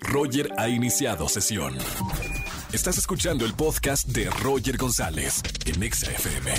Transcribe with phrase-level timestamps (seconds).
[0.00, 1.74] Roger ha iniciado sesión.
[2.72, 6.52] Estás escuchando el podcast de Roger González en Exa FM.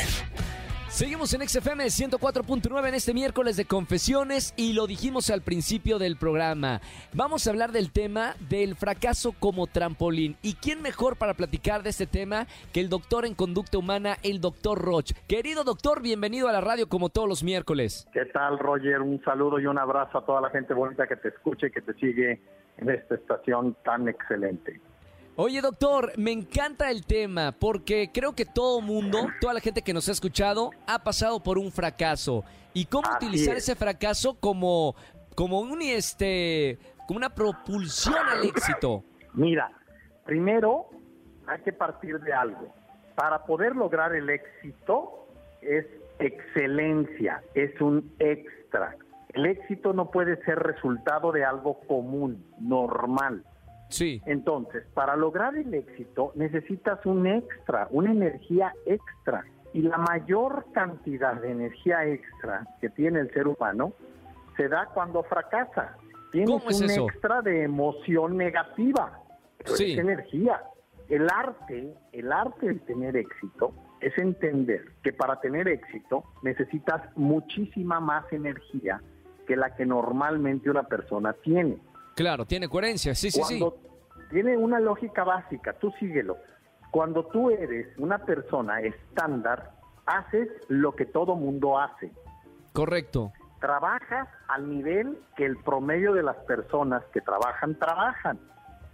[0.89, 6.17] Seguimos en XFM 104.9 en este miércoles de confesiones y lo dijimos al principio del
[6.17, 6.81] programa.
[7.13, 10.35] Vamos a hablar del tema del fracaso como trampolín.
[10.41, 14.41] ¿Y quién mejor para platicar de este tema que el doctor en conducta humana, el
[14.41, 15.11] doctor Roch?
[15.27, 18.07] Querido doctor, bienvenido a la radio como todos los miércoles.
[18.11, 19.01] ¿Qué tal, Roger?
[19.01, 21.81] Un saludo y un abrazo a toda la gente bonita que te escuche y que
[21.81, 22.41] te sigue
[22.79, 24.79] en esta estación tan excelente.
[25.35, 29.93] Oye, doctor, me encanta el tema porque creo que todo mundo, toda la gente que
[29.93, 32.43] nos ha escuchado, ha pasado por un fracaso.
[32.73, 33.63] ¿Y cómo Así utilizar es.
[33.63, 34.95] ese fracaso como,
[35.35, 39.03] como un este como una propulsión al éxito?
[39.33, 39.71] Mira,
[40.25, 40.89] primero
[41.47, 42.73] hay que partir de algo.
[43.15, 45.27] Para poder lograr el éxito
[45.61, 45.85] es
[46.19, 48.95] excelencia, es un extra.
[49.29, 53.43] El éxito no puede ser resultado de algo común, normal.
[53.89, 59.45] Sí, Entonces, para lograr el éxito necesitas un extra, una energía extra.
[59.73, 63.93] Y la mayor cantidad de energía extra que tiene el ser humano
[64.57, 65.95] se da cuando fracasa.
[66.31, 67.07] Tienes ¿Cómo es un eso?
[67.09, 69.19] extra de emoción negativa.
[69.57, 69.93] Pero Sí.
[69.93, 70.61] es energía.
[71.07, 77.99] El arte, el arte de tener éxito es entender que para tener éxito necesitas muchísima
[77.99, 79.01] más energía
[79.49, 81.79] que la que normalmente una persona tiene.
[82.15, 83.15] claro, tiene coherencia.
[83.15, 83.65] Sí, sí, sí.
[84.29, 86.37] Tiene una lógica básica, tú síguelo.
[86.91, 89.71] Cuando tú eres una persona estándar,
[90.05, 92.11] haces lo que todo mundo hace.
[92.73, 93.31] Correcto.
[93.59, 98.37] Trabajas al nivel que el promedio de las personas que trabajan trabajan.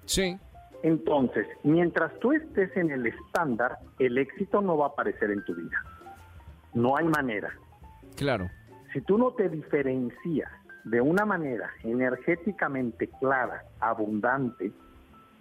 [0.05, 0.37] Sí,
[0.83, 5.53] Entonces, mientras tú estés en el estándar, el éxito no va a aparecer en tu
[5.53, 5.83] vida.
[6.73, 7.49] No hay manera.
[8.15, 8.49] claro.
[8.95, 10.49] Si tú no te diferencias
[10.85, 14.71] de una manera energéticamente clara, abundante,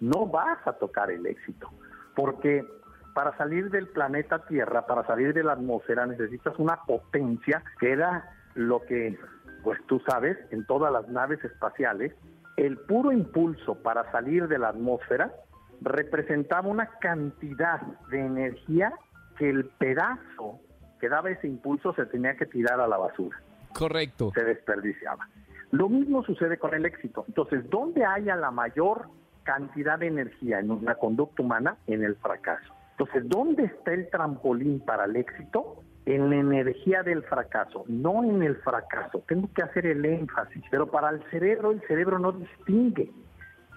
[0.01, 1.69] no vas a tocar el éxito.
[2.17, 2.65] Porque
[3.13, 8.29] para salir del planeta Tierra, para salir de la atmósfera, necesitas una potencia que era
[8.55, 9.17] lo que,
[9.63, 12.13] pues tú sabes, en todas las naves espaciales,
[12.57, 15.31] el puro impulso para salir de la atmósfera
[15.79, 18.91] representaba una cantidad de energía
[19.37, 20.59] que el pedazo
[21.05, 23.37] que daba ese impulso se tenía que tirar a la basura
[23.71, 24.31] Correcto.
[24.33, 25.29] se desperdiciaba.
[25.69, 27.25] Lo mismo sucede con el éxito.
[27.27, 29.09] Entonces, ¿dónde haya la mayor
[29.43, 31.77] cantidad de energía en una conducta humana?
[31.85, 32.73] En el fracaso.
[32.97, 35.83] Entonces, ¿dónde está el trampolín para el éxito?
[36.07, 39.23] En la energía del fracaso, no en el fracaso.
[39.27, 43.11] Tengo que hacer el énfasis, pero para el cerebro, el cerebro no distingue.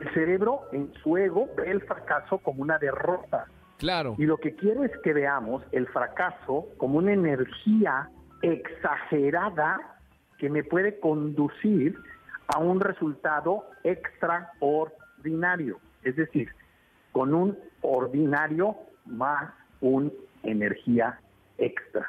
[0.01, 3.49] El cerebro, en su ego, ve el fracaso como una derrota.
[3.79, 4.15] Claro.
[4.19, 8.11] Y lo que quiero es que veamos el fracaso como una energía
[8.43, 9.79] exagerada
[10.39, 11.97] que me puede conducir
[12.49, 15.79] a un resultado extraordinario.
[16.03, 16.49] Es decir,
[17.13, 20.13] con un ordinario más un
[20.43, 21.19] energía
[21.57, 22.07] extra.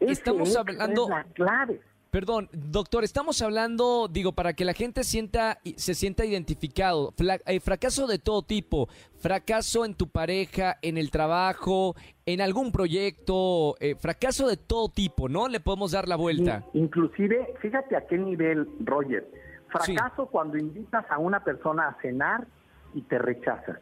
[0.00, 1.80] Ese Estamos extra hablando- es la clave.
[2.10, 7.12] Perdón, doctor, estamos hablando, digo, para que la gente sienta, se sienta identificado.
[7.12, 11.94] Fla- eh, fracaso de todo tipo, fracaso en tu pareja, en el trabajo,
[12.24, 15.48] en algún proyecto, eh, fracaso de todo tipo, ¿no?
[15.48, 16.62] Le podemos dar la vuelta.
[16.72, 19.28] In- Inclusive, fíjate a qué nivel, Roger.
[19.68, 22.46] Fracaso cuando invitas a una persona a cenar
[22.94, 23.80] y te rechaza.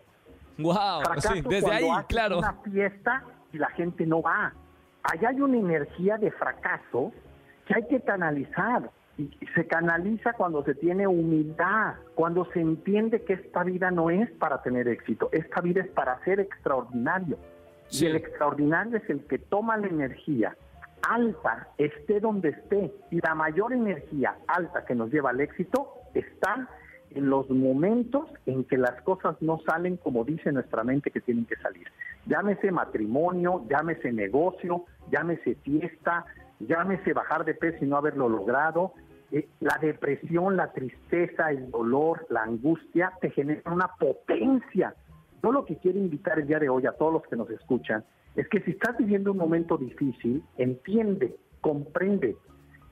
[0.58, 2.38] Wow, Fracaso sí, desde cuando ahí, haces claro.
[2.38, 4.52] una fiesta y la gente no va.
[5.04, 7.12] Allá hay una energía de fracaso
[7.66, 8.90] que hay que canalizar.
[9.16, 14.28] Y se canaliza cuando se tiene humildad, cuando se entiende que esta vida no es
[14.32, 17.38] para tener éxito, esta vida es para ser extraordinario.
[17.86, 18.06] Sí.
[18.06, 20.56] Y el extraordinario es el que toma la energía
[21.08, 26.68] alta, esté donde esté, y la mayor energía alta que nos lleva al éxito está
[27.10, 31.46] en los momentos en que las cosas no salen como dice nuestra mente que tienen
[31.46, 31.86] que salir.
[32.26, 36.24] Llámese matrimonio, llámese negocio, llámese fiesta,
[36.60, 38.92] llámese bajar de peso y no haberlo logrado.
[39.32, 44.94] Eh, la depresión, la tristeza, el dolor, la angustia te generan una potencia.
[45.42, 48.04] Yo lo que quiero invitar el día de hoy a todos los que nos escuchan
[48.36, 52.36] es que si estás viviendo un momento difícil, entiende, comprende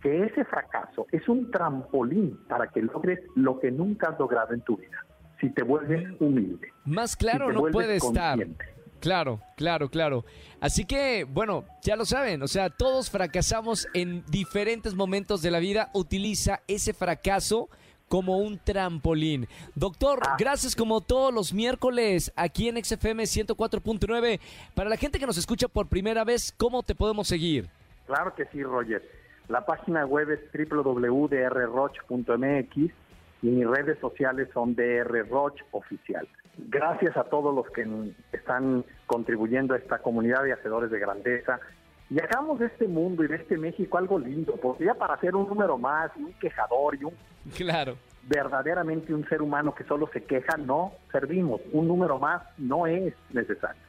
[0.01, 4.61] que ese fracaso es un trampolín para que logres lo que nunca has logrado en
[4.63, 5.07] tu vida.
[5.41, 6.69] Si te vuelves humilde.
[6.85, 8.39] Más claro no puede estar.
[9.03, 10.25] Claro, claro, claro.
[10.61, 15.59] Así que, bueno, ya lo saben, o sea, todos fracasamos en diferentes momentos de la
[15.59, 15.91] vida.
[15.93, 17.69] Utiliza ese fracaso
[18.07, 19.49] como un trampolín.
[19.75, 24.39] Doctor, gracias como todos los miércoles aquí en XFM 104.9.
[24.73, 27.69] Para la gente que nos escucha por primera vez, ¿cómo te podemos seguir?
[28.07, 29.03] Claro que sí, Roger.
[29.49, 30.39] La página web es
[30.71, 32.77] www.drroch.mx
[33.43, 36.29] y mis redes sociales son DR Roch Oficial.
[36.57, 37.85] Gracias a todos los que
[38.43, 41.61] están contribuyendo a esta comunidad de hacedores de grandeza.
[42.11, 45.35] Y hagamos de este mundo y de este México algo lindo, porque ya para ser
[45.35, 47.15] un número más y un quejador y un...
[47.57, 47.97] Claro.
[48.25, 51.61] Verdaderamente un ser humano que solo se queja, no servimos.
[51.73, 53.81] Un número más no es necesario.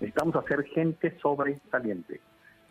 [0.00, 2.20] Necesitamos hacer gente sobresaliente.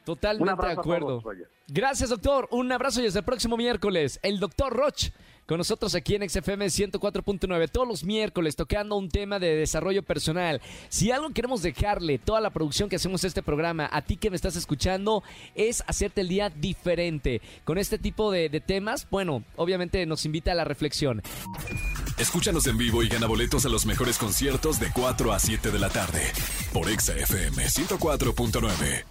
[0.05, 1.23] Totalmente de acuerdo.
[1.67, 2.47] Gracias, doctor.
[2.51, 4.19] Un abrazo y hasta el próximo miércoles.
[4.23, 5.09] El doctor Roch
[5.51, 10.61] con nosotros aquí en XFM 104.9 todos los miércoles tocando un tema de desarrollo personal.
[10.87, 14.37] Si algo queremos dejarle, toda la producción que hacemos este programa, a ti que me
[14.37, 17.41] estás escuchando, es hacerte el día diferente.
[17.65, 21.21] Con este tipo de, de temas, bueno, obviamente nos invita a la reflexión.
[22.17, 25.79] Escúchanos en vivo y gana boletos a los mejores conciertos de 4 a 7 de
[25.79, 26.21] la tarde
[26.71, 29.10] por XFM 104.9.